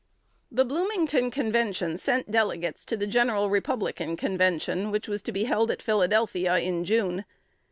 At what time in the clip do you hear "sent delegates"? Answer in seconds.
1.95-2.85